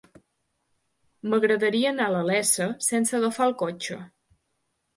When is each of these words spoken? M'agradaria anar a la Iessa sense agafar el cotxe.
M'agradaria 1.33 1.91
anar 1.93 2.09
a 2.13 2.25
la 2.29 2.33
Iessa 2.39 2.69
sense 2.89 3.17
agafar 3.21 3.49
el 3.51 3.57
cotxe. 3.65 4.03